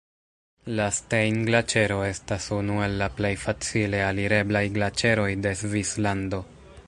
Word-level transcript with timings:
La 0.77 0.85
Stein-Glaĉero 0.99 1.97
estas 2.05 2.47
unu 2.57 2.79
el 2.87 2.97
la 3.03 3.11
plej 3.19 3.33
facile 3.43 4.01
alireblaj 4.07 4.65
glaĉeroj 4.79 5.31
de 5.47 5.55
Svislando. 5.63 6.41